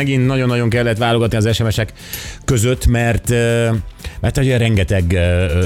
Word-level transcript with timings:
megint 0.00 0.26
nagyon-nagyon 0.26 0.68
kellett 0.68 0.98
válogatni 0.98 1.36
az 1.36 1.54
SMS-ek 1.54 1.92
között, 2.44 2.86
mert 2.86 3.28
mert 4.20 4.38
ugye 4.38 4.56
rengeteg 4.56 5.18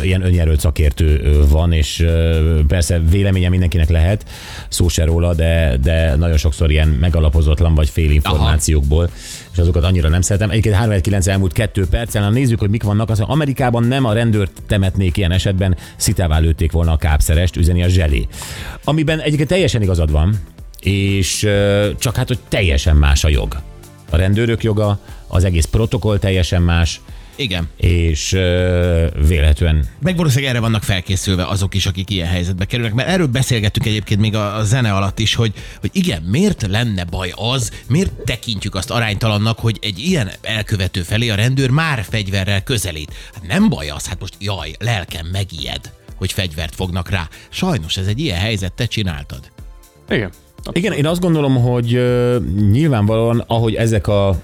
ilyen 0.02 0.24
önjelölt 0.24 0.60
szakértő 0.60 1.34
van, 1.48 1.72
és 1.72 2.06
persze 2.68 3.00
véleménye 3.10 3.48
mindenkinek 3.48 3.88
lehet, 3.88 4.24
szó 4.68 4.88
se 4.88 5.04
róla, 5.04 5.34
de, 5.34 5.76
de 5.82 6.14
nagyon 6.14 6.36
sokszor 6.36 6.70
ilyen 6.70 6.88
megalapozatlan 6.88 7.74
vagy 7.74 7.88
fél 7.88 8.10
információkból, 8.10 9.10
és 9.52 9.58
azokat 9.58 9.84
annyira 9.84 10.08
nem 10.08 10.20
szeretem. 10.20 10.50
Egyébként 10.50 10.74
3 10.74 11.00
elmúlt 11.24 11.52
kettő 11.52 11.86
percen, 11.86 12.22
ha 12.22 12.30
nézzük, 12.30 12.58
hogy 12.58 12.70
mik 12.70 12.82
vannak, 12.82 13.10
az 13.10 13.20
Amerikában 13.20 13.84
nem 13.84 14.04
a 14.04 14.12
rendőrt 14.12 14.62
temetnék 14.66 15.16
ilyen 15.16 15.32
esetben, 15.32 15.76
szitává 15.96 16.38
lőtték 16.38 16.72
volna 16.72 16.92
a 16.92 16.96
kápszerest, 16.96 17.56
üzeni 17.56 17.82
a 17.82 17.88
zselé. 17.88 18.26
Amiben 18.84 19.20
egyébként 19.20 19.48
teljesen 19.48 19.82
igazad 19.82 20.10
van, 20.10 20.34
és 20.80 21.48
csak 21.98 22.16
hát, 22.16 22.28
hogy 22.28 22.38
teljesen 22.48 22.96
más 22.96 23.24
a 23.24 23.28
jog. 23.28 23.56
A 24.14 24.16
rendőrök 24.16 24.62
joga, 24.62 24.98
az 25.26 25.44
egész 25.44 25.64
protokoll 25.64 26.18
teljesen 26.18 26.62
más, 26.62 27.00
Igen. 27.36 27.68
és 27.76 28.32
ö, 28.32 29.06
véletlenül 29.26 29.82
Meg 30.00 30.16
valószínűleg 30.16 30.50
erre 30.50 30.60
vannak 30.60 30.82
felkészülve 30.82 31.46
azok 31.46 31.74
is, 31.74 31.86
akik 31.86 32.10
ilyen 32.10 32.28
helyzetbe 32.28 32.64
kerülnek, 32.64 32.94
mert 32.94 33.08
erről 33.08 33.26
beszélgettünk 33.26 33.86
egyébként 33.86 34.20
még 34.20 34.34
a, 34.34 34.56
a 34.56 34.64
zene 34.64 34.92
alatt 34.92 35.18
is, 35.18 35.34
hogy, 35.34 35.52
hogy 35.80 35.90
igen, 35.92 36.22
miért 36.22 36.66
lenne 36.68 37.04
baj 37.04 37.32
az, 37.36 37.70
miért 37.88 38.10
tekintjük 38.10 38.74
azt 38.74 38.90
aránytalannak, 38.90 39.58
hogy 39.58 39.78
egy 39.82 39.98
ilyen 39.98 40.30
elkövető 40.42 41.02
felé 41.02 41.28
a 41.28 41.34
rendőr 41.34 41.70
már 41.70 42.04
fegyverrel 42.10 42.62
közelít. 42.62 43.14
Hát 43.34 43.46
nem 43.46 43.68
baj 43.68 43.88
az, 43.88 44.06
hát 44.06 44.20
most 44.20 44.34
jaj, 44.38 44.72
lelkem 44.78 45.26
megijed, 45.26 45.92
hogy 46.16 46.32
fegyvert 46.32 46.74
fognak 46.74 47.10
rá. 47.10 47.28
Sajnos 47.48 47.96
ez 47.96 48.06
egy 48.06 48.20
ilyen 48.20 48.38
helyzet, 48.38 48.72
te 48.72 48.86
csináltad. 48.86 49.50
Igen. 50.08 50.30
Igen, 50.72 50.92
én 50.92 51.06
azt 51.06 51.20
gondolom, 51.20 51.56
hogy 51.56 51.94
ö, 51.94 52.38
nyilvánvalóan, 52.70 53.44
ahogy 53.46 53.74
ezek 53.74 54.06
a 54.06 54.40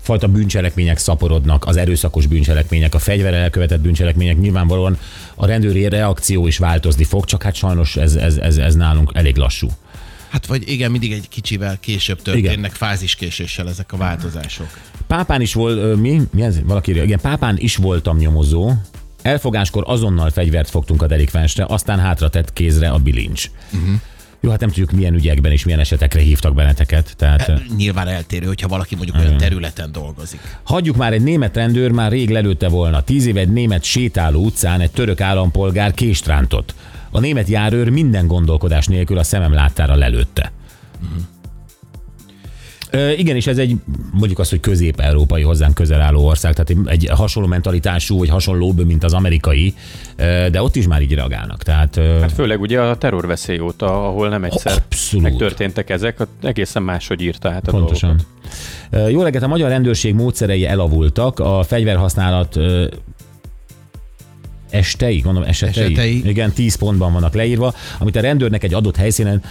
fajta 0.00 0.28
bűncselekmények 0.28 0.98
szaporodnak, 0.98 1.66
az 1.66 1.76
erőszakos 1.76 2.26
bűncselekmények, 2.26 2.94
a 2.94 2.98
fegyverrel 2.98 3.40
elkövetett 3.40 3.80
bűncselekmények, 3.80 4.38
nyilvánvalóan 4.38 4.98
a 5.34 5.46
rendőri 5.46 5.88
reakció 5.88 6.46
is 6.46 6.58
változni 6.58 7.04
fog, 7.04 7.24
csak 7.24 7.42
hát 7.42 7.54
sajnos 7.54 7.96
ez, 7.96 8.14
ez, 8.14 8.36
ez, 8.36 8.56
ez 8.56 8.74
nálunk 8.74 9.10
elég 9.14 9.36
lassú. 9.36 9.68
Hát 10.28 10.46
vagy 10.46 10.68
igen, 10.68 10.90
mindig 10.90 11.12
egy 11.12 11.28
kicsivel 11.28 11.78
később 11.80 12.22
történnek 12.22 12.72
fáziskéséssel 12.72 13.68
ezek 13.68 13.92
a 13.92 13.96
változások. 13.96 14.78
Pápán 15.06 15.40
is 15.40 15.54
volt, 15.54 15.96
mi? 15.96 16.20
Mi 16.32 16.42
ez? 16.42 16.62
Valaki 16.64 16.90
írja. 16.90 17.02
Igen, 17.02 17.20
Pápán 17.20 17.56
is 17.58 17.76
voltam 17.76 18.16
nyomozó. 18.16 18.72
Elfogáskor 19.22 19.84
azonnal 19.86 20.30
fegyvert 20.30 20.70
fogtunk 20.70 21.02
a 21.02 21.06
delikvensre, 21.06 21.64
aztán 21.68 21.98
hátra 21.98 22.28
tett 22.28 22.52
kézre 22.52 22.90
a 22.90 22.98
bilincs. 22.98 23.50
Uh-huh. 23.72 24.00
Jó, 24.40 24.50
hát 24.50 24.60
nem 24.60 24.68
tudjuk 24.68 24.90
milyen 24.90 25.14
ügyekben 25.14 25.52
és 25.52 25.64
milyen 25.64 25.80
esetekre 25.80 26.20
hívtak 26.20 26.54
benneteket. 26.54 27.14
Tehát 27.16 27.48
ö, 27.48 27.54
Nyilván 27.76 28.08
eltérő, 28.08 28.46
hogyha 28.46 28.68
valaki 28.68 28.94
mondjuk 28.94 29.16
olyan 29.16 29.36
területen 29.36 29.92
dolgozik. 29.92 30.40
hagyjuk 30.62 30.96
már 30.96 31.12
egy 31.12 31.22
német 31.22 31.56
rendőr, 31.56 31.90
már 31.90 32.10
rég 32.10 32.30
lelőtte 32.30 32.68
volna. 32.68 33.00
Tíz 33.02 33.26
éve 33.26 33.40
egy 33.40 33.52
német 33.52 33.84
sétáló 33.84 34.44
utcán 34.44 34.80
egy 34.80 34.90
török 34.90 35.20
állampolgár 35.20 35.94
kést 35.94 36.26
rántott. 36.26 36.74
A 37.10 37.20
német 37.20 37.48
járőr 37.48 37.88
minden 37.88 38.26
gondolkodás 38.26 38.86
nélkül 38.86 39.18
a 39.18 39.22
szemem 39.22 39.52
láttára 39.52 39.94
lelőtte. 39.94 40.52
Igen, 43.16 43.36
és 43.36 43.46
ez 43.46 43.58
egy 43.58 43.76
mondjuk 44.12 44.38
azt, 44.38 44.50
hogy 44.50 44.60
közép-európai 44.60 45.42
hozzánk 45.42 45.74
közel 45.74 46.00
álló 46.00 46.26
ország, 46.26 46.54
tehát 46.54 46.88
egy, 46.90 47.08
hasonló 47.12 47.48
mentalitású, 47.48 48.18
vagy 48.18 48.28
hasonlóbb, 48.28 48.86
mint 48.86 49.04
az 49.04 49.12
amerikai, 49.12 49.74
de 50.50 50.62
ott 50.62 50.76
is 50.76 50.86
már 50.86 51.02
így 51.02 51.14
reagálnak. 51.14 51.62
Tehát 51.62 51.94
Hát 52.20 52.32
főleg 52.32 52.60
ugye 52.60 52.80
a 52.80 52.96
terrorveszély 52.96 53.58
óta, 53.58 54.08
ahol 54.08 54.28
nem 54.28 54.44
egyszer 54.44 54.72
Abszolút. 54.72 55.24
megtörténtek 55.24 55.90
ezek, 55.90 56.18
egészen 56.42 56.82
máshogy 56.82 57.20
írta 57.22 57.50
hát 57.50 57.68
a 57.68 57.70
Pontosan. 57.70 58.20
dolgokat. 58.90 59.12
Jó 59.12 59.22
reggelt, 59.22 59.44
a 59.44 59.48
magyar 59.48 59.68
rendőrség 59.68 60.14
módszerei 60.14 60.66
elavultak, 60.66 61.38
a 61.38 61.62
fegyverhasználat 61.62 62.58
estei, 64.70 65.18
gondolom 65.18 65.48
esetei, 65.48 65.84
Esetei. 65.84 66.28
igen, 66.28 66.52
10 66.52 66.74
pontban 66.74 67.12
vannak 67.12 67.34
leírva, 67.34 67.74
amit 67.98 68.16
a 68.16 68.20
rendőrnek 68.20 68.62
egy 68.64 68.74
adott 68.74 68.96
helyszínen 68.96 69.42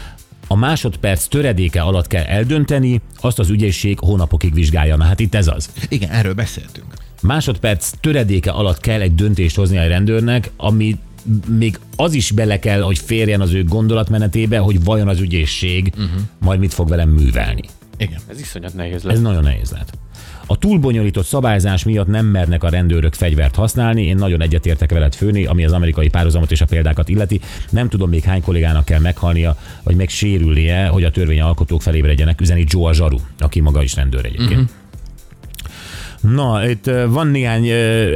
a 0.52 0.56
másodperc 0.56 1.28
töredéke 1.28 1.82
alatt 1.82 2.08
kell 2.08 2.24
eldönteni, 2.24 3.02
azt 3.16 3.40
az 3.40 3.50
ügyészség 3.50 4.00
hónapokig 4.00 4.54
vizsgálja. 4.54 4.96
Na 4.96 5.04
hát 5.04 5.20
itt 5.20 5.36
ez 5.36 5.48
az. 5.48 5.70
Igen, 5.90 6.10
erről 6.10 6.34
beszéltünk. 6.34 6.94
Másodperc 7.22 7.92
töredéke 8.02 8.52
alatt 8.52 8.80
kell 8.80 9.02
egy 9.02 9.16
döntést 9.16 9.56
hozni 9.56 9.78
a 9.78 9.88
rendőrnek, 9.88 10.52
ami 10.58 11.00
még 11.48 11.80
az 11.96 12.14
is 12.14 12.32
bele 12.32 12.60
kell, 12.60 12.82
hogy 12.82 12.98
férjen 12.98 13.42
az 13.42 13.54
ő 13.54 13.64
gondolatmenetébe, 13.64 14.58
hogy 14.58 14.84
vajon 14.84 15.08
az 15.08 15.20
ügyészség 15.20 15.92
uh-huh. 15.98 16.10
majd 16.40 16.60
mit 16.60 16.74
fog 16.74 16.90
velem 16.90 17.10
művelni. 17.10 17.62
Igen. 17.98 18.20
Ez 18.28 18.40
iszonyat 18.40 18.74
nehéz 18.74 19.04
lesz. 19.04 19.16
Ez 19.16 19.22
nagyon 19.22 19.44
nehéz 19.44 19.72
lehet. 19.72 19.92
A 20.52 20.58
túlbonyolított 20.58 21.26
szabályzás 21.26 21.84
miatt 21.84 22.08
nem 22.08 22.26
mernek 22.26 22.64
a 22.64 22.70
rendőrök 22.70 23.14
fegyvert 23.14 23.56
használni. 23.56 24.06
Én 24.06 24.16
nagyon 24.16 24.42
egyetértek 24.42 24.92
veled 24.92 25.16
főni, 25.16 25.46
ami 25.46 25.66
az 25.66 25.72
amerikai 25.72 26.10
párhuzamot 26.10 26.52
és 26.52 26.62
a 26.62 26.66
példákat 26.66 27.10
illeti. 27.10 27.40
Nem 27.70 27.90
tudom 27.90 28.10
még 28.10 28.24
hány 28.24 28.42
kollégának 28.42 28.86
kell 28.86 29.00
meghalnia, 29.00 29.58
vagy 29.84 29.96
meg 29.96 30.10
sérülnie, 30.10 30.88
hogy 30.88 31.04
a 31.04 31.12
törvényalkotók 31.12 31.82
felébredjenek, 31.82 32.42
üzeni 32.42 32.66
Joe 32.68 32.90
a 32.90 32.94
Zsaru, 32.94 33.18
aki 33.40 33.60
maga 33.60 33.84
is 33.84 33.96
rendőr 33.96 34.26
egyébként. 34.26 34.52
Uh-huh. 34.52 34.70
Na, 36.22 36.70
itt 36.70 36.92
van 37.08 37.28
néhány 37.28 37.68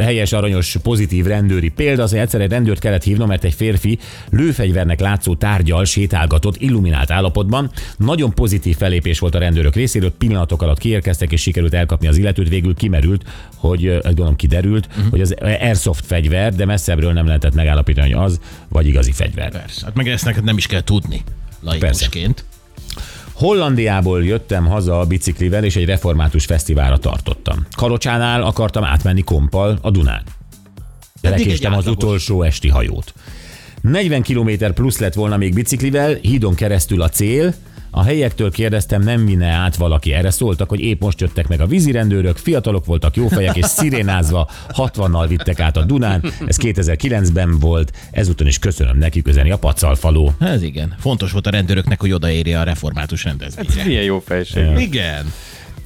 helyes, 0.02 0.32
aranyos, 0.32 0.78
pozitív 0.84 1.26
rendőri 1.26 1.70
példa. 1.70 2.04
Az, 2.04 2.10
hogy 2.10 2.20
egyszer 2.20 2.42
egy 2.42 2.50
rendőrt 2.50 2.80
kellett 2.80 3.04
hívnom, 3.04 3.28
mert 3.28 3.44
egy 3.44 3.54
férfi 3.54 4.00
lőfegyvernek 4.30 5.00
látszó 5.00 5.36
tárgyal 5.36 5.86
sétálgatott 5.86 6.56
illuminált 6.58 7.12
állapotban. 7.12 7.72
Nagyon 7.98 8.34
pozitív 8.34 8.78
felépés 8.78 9.20
volt 9.20 9.36
a 9.36 9.40
rendőrök 9.40 9.76
részéről, 9.76 10.12
pillanatok 10.18 10.62
alatt 10.62 10.78
kiérkeztek, 10.78 11.32
és 11.32 11.42
sikerült 11.42 11.74
elkapni 11.74 12.08
az 12.08 12.18
illetőt. 12.18 12.50
Végül 12.50 12.76
kimerült, 12.76 13.24
hogy, 13.56 13.98
gondolom 14.04 14.36
kiderült, 14.36 14.88
uh-huh. 14.90 15.10
hogy 15.10 15.22
az 15.22 15.36
airsoft 15.42 16.06
fegyver, 16.06 16.56
de 16.56 16.66
messzebbről 16.66 17.14
nem 17.14 17.26
lehetett 17.26 17.54
megállapítani, 17.54 18.12
hogy 18.12 18.26
az 18.26 18.40
vagy 18.70 18.88
igazi 18.88 19.12
fegyver. 19.12 19.52
Persze. 19.52 19.86
Hát 19.86 19.96
meg 19.96 20.08
ezt 20.08 20.26
neked 20.26 20.44
nem 20.44 20.58
is 20.58 20.68
kell 20.68 20.84
tudni 20.84 21.22
laikusként. 21.62 22.46
Hollandiából 23.34 24.26
jöttem 24.26 24.66
haza 24.66 25.00
a 25.00 25.06
biciklivel, 25.06 25.64
és 25.64 25.76
egy 25.76 25.86
református 25.86 26.46
fesztiválra 26.46 26.98
tartottam. 26.98 27.66
Karocsánál 27.76 28.44
akartam 28.44 28.84
átmenni 28.84 29.22
kompal 29.22 29.78
a 29.82 29.92
Dunán. 29.92 30.22
De 31.22 31.28
Eddig 31.28 31.40
egy 31.40 31.46
lekéstem 31.46 31.74
az 31.74 31.88
utolsó 31.88 32.44
esti 32.44 32.70
hajót. 32.70 33.14
40 33.82 34.22
km 34.22 34.50
plusz 34.74 35.00
lett 35.00 35.14
volna 35.14 35.38
még 35.38 35.54
biciklivel, 35.54 36.14
hídon 36.14 36.56
keresztül 36.56 37.02
a 37.02 37.10
cél, 37.10 37.54
a 37.96 38.04
helyektől 38.04 38.52
kérdeztem, 38.52 39.02
nem 39.02 39.26
vinne 39.26 39.48
át 39.48 39.76
valaki. 39.76 40.14
Erre 40.14 40.32
szóltak, 40.32 40.70
hogy 40.70 40.80
épp 40.80 41.02
most 41.02 41.22
jöttek 41.22 41.48
meg 41.48 41.62
a 41.62 41.66
vízirendőrök, 41.66 42.38
fiatalok 42.38 42.86
voltak, 42.86 43.16
jó 43.16 43.28
fejek, 43.28 43.56
és 43.56 43.66
szirénázva 43.66 44.50
60-nal 44.68 45.26
vittek 45.28 45.60
át 45.60 45.78
a 45.78 45.84
Dunán. 45.84 46.24
Ez 46.46 46.58
2009-ben 46.62 47.60
volt, 47.60 47.92
ezúton 48.12 48.48
is 48.48 48.60
köszönöm 48.60 48.98
nekik 48.98 49.28
üzeni 49.28 49.52
a 49.52 49.58
pacalfaló. 49.58 50.34
Ez 50.40 50.62
igen. 50.62 50.96
Fontos 51.00 51.32
volt 51.32 51.48
a 51.48 51.50
rendőröknek, 51.50 52.00
hogy 52.00 52.12
odaérje 52.12 52.60
a 52.60 52.64
református 52.64 53.24
rendezvényre. 53.24 53.86
Milyen 53.86 54.04
jó 54.04 54.20
fejség. 54.20 54.80
Igen. 54.80 55.32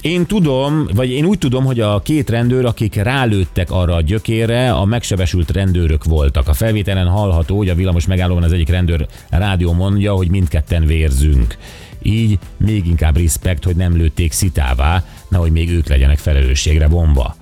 Én 0.00 0.26
tudom, 0.26 0.86
vagy 0.94 1.10
én 1.10 1.24
úgy 1.24 1.38
tudom, 1.38 1.64
hogy 1.64 1.80
a 1.80 2.00
két 2.02 2.30
rendőr, 2.30 2.64
akik 2.64 2.94
rálőttek 2.94 3.70
arra 3.70 3.94
a 3.94 4.00
gyökérre, 4.00 4.72
a 4.72 4.84
megsebesült 4.84 5.50
rendőrök 5.50 6.04
voltak. 6.04 6.48
A 6.48 6.52
felvételen 6.52 7.06
hallható, 7.06 7.56
hogy 7.56 7.68
a 7.68 7.74
villamos 7.74 8.06
megállóban 8.06 8.42
az 8.42 8.52
egyik 8.52 8.68
rendőr 8.68 9.06
rádió 9.30 9.72
mondja, 9.72 10.12
hogy 10.12 10.30
mindketten 10.30 10.86
vérzünk. 10.86 11.56
Így 12.02 12.38
még 12.56 12.86
inkább 12.86 13.16
respekt, 13.16 13.64
hogy 13.64 13.76
nem 13.76 13.96
lőtték 13.96 14.32
szitává, 14.32 15.04
nehogy 15.28 15.52
még 15.52 15.70
ők 15.70 15.88
legyenek 15.88 16.18
felelősségre 16.18 16.88
vonva. 16.88 17.36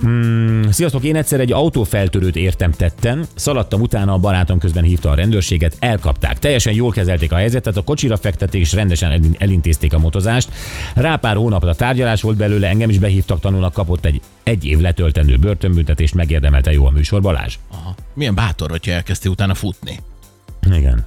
Hmm, 0.00 0.70
sziasztok, 0.70 1.04
én 1.04 1.16
egyszer 1.16 1.40
egy 1.40 1.52
autófeltörőt 1.52 2.36
értem 2.36 2.70
tetten, 2.70 3.26
szaladtam 3.34 3.80
utána, 3.80 4.12
a 4.12 4.18
barátom 4.18 4.58
közben 4.58 4.84
hívta 4.84 5.10
a 5.10 5.14
rendőrséget, 5.14 5.76
elkapták. 5.78 6.38
Teljesen 6.38 6.72
jól 6.72 6.90
kezelték 6.90 7.32
a 7.32 7.36
helyzetet, 7.36 7.76
a 7.76 7.82
kocsira 7.82 8.16
fektették 8.16 8.60
és 8.60 8.72
rendesen 8.72 9.10
elin- 9.10 9.42
elintézték 9.42 9.92
a 9.92 9.98
motozást. 9.98 10.52
Rá 10.94 11.16
pár 11.16 11.36
hónapra 11.36 11.74
tárgyalás 11.74 12.22
volt 12.22 12.36
belőle, 12.36 12.68
engem 12.68 12.90
is 12.90 12.98
behívtak 12.98 13.40
tanulnak, 13.40 13.72
kapott 13.72 14.04
egy 14.04 14.20
egy 14.42 14.64
év 14.64 14.78
letöltendő 14.78 15.36
börtönbüntetést, 15.36 16.14
megérdemelte 16.14 16.72
jó 16.72 16.86
a 16.86 16.90
műsor 16.90 17.20
Balázs. 17.20 17.58
Aha. 17.70 17.94
Milyen 18.14 18.34
bátor, 18.34 18.70
hogyha 18.70 18.92
elkezdtél 18.92 19.30
utána 19.30 19.54
futni. 19.54 19.98
Igen. 20.72 21.06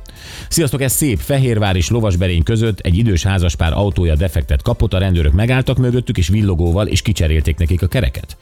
Sziasztok, 0.49 0.81
ez 0.81 0.91
szép. 0.91 1.19
Fehérvár 1.19 1.75
és 1.75 1.89
Lovasberény 1.89 2.43
között 2.43 2.79
egy 2.79 2.97
idős 2.97 3.23
házaspár 3.23 3.73
autója 3.73 4.15
defektet 4.15 4.61
kapott, 4.61 4.93
a 4.93 4.97
rendőrök 4.97 5.33
megálltak 5.33 5.77
mögöttük 5.77 6.17
és 6.17 6.27
villogóval 6.27 6.87
és 6.87 7.01
kicserélték 7.01 7.57
nekik 7.57 7.81
a 7.81 7.87
kereket. 7.87 8.37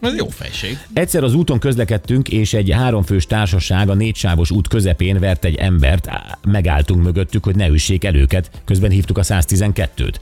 Ez 0.00 0.16
jó 0.16 0.28
fejség. 0.28 0.78
Egyszer 0.92 1.24
az 1.24 1.34
úton 1.34 1.58
közlekedtünk, 1.58 2.28
és 2.28 2.52
egy 2.52 2.70
háromfős 2.70 3.26
társaság 3.26 3.88
a 3.88 3.94
négysávos 3.94 4.50
út 4.50 4.68
közepén 4.68 5.18
vert 5.18 5.44
egy 5.44 5.54
embert, 5.54 6.08
megálltunk 6.42 7.02
mögöttük, 7.02 7.44
hogy 7.44 7.56
ne 7.56 7.68
üssék 7.68 8.04
el 8.04 8.14
őket, 8.14 8.50
közben 8.64 8.90
hívtuk 8.90 9.18
a 9.18 9.22
112-t. 9.22 10.14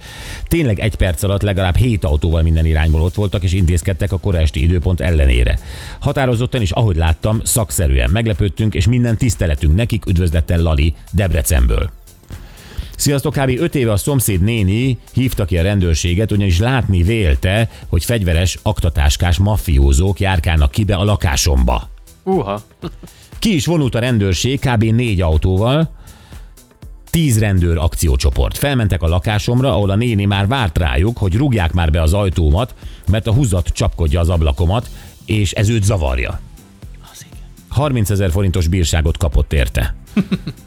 Tényleg 0.48 0.78
egy 0.78 0.94
perc 0.94 1.22
alatt 1.22 1.42
legalább 1.42 1.76
hét 1.76 2.04
autóval 2.04 2.42
minden 2.42 2.66
irányból 2.66 3.00
ott 3.00 3.14
voltak, 3.14 3.42
és 3.42 3.52
intézkedtek 3.52 4.12
a 4.12 4.18
kora 4.18 4.38
esti 4.38 4.62
időpont 4.62 5.00
ellenére. 5.00 5.58
Határozottan 6.00 6.62
is, 6.62 6.70
ahogy 6.70 6.96
láttam, 6.96 7.40
szakszerűen 7.44 8.10
meglepődtünk, 8.10 8.74
és 8.74 8.86
minden 8.86 9.16
tiszteletünk 9.16 9.74
nekik, 9.74 10.06
üdvözlettel 10.06 10.60
Lali 10.60 10.94
Debrecenből. 11.12 11.97
Sziasztok, 12.98 13.32
kb. 13.32 13.60
5 13.60 13.74
éve 13.74 13.92
a 13.92 13.96
szomszéd 13.96 14.40
néni 14.40 14.98
hívta 15.12 15.44
ki 15.44 15.58
a 15.58 15.62
rendőrséget, 15.62 16.32
ugyanis 16.32 16.58
látni 16.58 17.02
vélte, 17.02 17.70
hogy 17.88 18.04
fegyveres, 18.04 18.58
aktatáskás 18.62 19.38
mafiózók 19.38 20.20
járkálnak 20.20 20.70
ki 20.70 20.84
be 20.84 20.94
a 20.94 21.04
lakásomba. 21.04 21.88
Uha. 22.22 22.62
Ki 23.38 23.54
is 23.54 23.66
vonult 23.66 23.94
a 23.94 23.98
rendőrség 23.98 24.60
kb. 24.60 24.82
négy 24.82 25.20
autóval, 25.20 25.90
tíz 27.10 27.38
rendőr 27.38 27.76
akciócsoport. 27.76 28.58
Felmentek 28.58 29.02
a 29.02 29.08
lakásomra, 29.08 29.72
ahol 29.72 29.90
a 29.90 29.96
néni 29.96 30.24
már 30.24 30.46
várt 30.46 30.78
rájuk, 30.78 31.18
hogy 31.18 31.36
rúgják 31.36 31.72
már 31.72 31.90
be 31.90 32.02
az 32.02 32.12
ajtómat, 32.12 32.74
mert 33.10 33.26
a 33.26 33.32
húzat 33.32 33.68
csapkodja 33.68 34.20
az 34.20 34.28
ablakomat, 34.28 34.90
és 35.24 35.52
ez 35.52 35.68
őt 35.68 35.84
zavarja. 35.84 36.40
Az 37.12 37.26
igen. 37.30 37.46
30 37.68 38.10
ezer 38.10 38.30
forintos 38.30 38.66
bírságot 38.66 39.16
kapott 39.16 39.52
érte. 39.52 39.97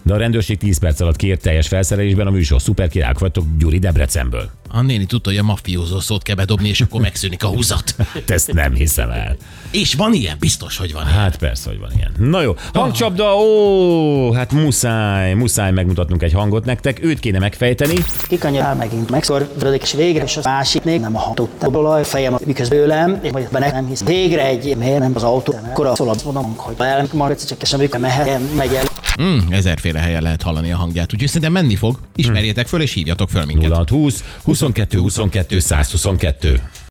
De 0.04 0.14
a 0.14 0.18
rendőrség 0.18 0.58
10 0.58 0.78
perc 0.80 1.00
alatt 1.00 1.16
kért 1.16 1.42
teljes 1.42 1.68
felszerelésben 1.68 2.28
a 2.28 2.30
műsor 2.30 2.62
szuperkirályok 2.62 3.20
vagytok 3.20 3.46
Gyuri 3.58 3.80
Debrecenből. 3.80 4.50
A 4.74 4.82
néni 4.82 5.06
tudta, 5.06 5.30
hogy 5.30 5.40
a 5.40 5.44
mafiózó 5.44 6.00
szót 6.00 6.24
kell 6.24 6.36
bedobni, 6.36 6.70
és 6.70 6.82
akkor 6.82 7.02
megszűnik 7.02 7.44
a 7.44 7.48
húzat. 7.48 7.96
Hát 7.98 8.30
ezt 8.38 8.54
nem 8.54 8.74
hiszem 8.74 9.10
el. 9.10 9.36
És 9.72 9.94
van 9.94 10.14
ilyen? 10.14 10.38
Biztos, 10.40 10.78
hogy 10.78 10.94
van 10.94 11.08
ilyen. 11.08 11.18
Hát 11.18 11.38
persze, 11.38 11.70
hogy 11.70 11.80
van 11.80 11.92
ilyen. 11.96 12.12
Na 12.18 12.42
jó, 12.42 12.56
hangcsapda, 12.74 13.36
ó, 13.36 14.32
hát 14.32 14.52
muszáj, 14.52 15.34
muszáj 15.34 15.72
megmutatnunk 15.72 16.24
egy 16.24 16.34
hangot 16.34 16.66
nektek, 16.66 17.04
őt 17.04 17.20
kéne 17.20 17.40
megfejteni. 17.40 17.96
kikanyar, 18.28 18.76
megint 18.76 19.10
megszorvadok, 19.10 19.82
és 19.82 19.94
végre, 19.94 20.24
és 20.24 20.38
a 20.38 20.42
másiknél 20.44 21.00
nem 21.00 21.16
a 21.16 21.34
tudtam. 21.34 21.76
Olaj, 21.76 22.04
fejem, 22.04 22.38
miközben 22.46 22.80
őlem, 22.80 23.20
és 23.22 23.32
majd 23.32 23.50
benne 23.52 23.72
nem 23.72 23.88
hisz. 23.88 24.04
Végre 24.04 24.46
egy, 24.46 24.78
miért 24.78 25.00
nem 25.00 25.12
az 25.16 25.24
autó, 25.24 25.56
akkor 25.70 25.86
a 25.86 25.96
szolad 25.96 26.22
mondom, 26.24 26.54
hogy 26.58 26.76
el, 26.78 27.08
majd 27.14 27.46
csak 27.46 27.66
sem 27.66 28.02
mehet, 28.02 28.56
megy 28.56 28.74
el. 28.74 28.84
Mm, 29.18 29.48
ezerféle 29.50 30.00
helyen 30.00 30.22
lehet 30.22 30.42
hallani 30.42 30.72
a 30.72 30.78
hangját, 30.78 31.14
úgyhogy 31.14 31.28
szerintem 31.28 31.52
menni 31.52 31.76
fog. 31.76 32.00
Ismerjétek 32.16 32.68
föl, 32.68 32.82
és 32.82 32.94
hívjatok 32.94 33.30
föl 33.30 33.46
minket. 33.46 33.72
0620 33.72 34.24
22 34.44 35.10
22 35.10 35.60
122. 35.60 36.62